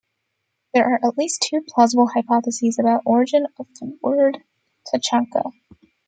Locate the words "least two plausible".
1.15-2.07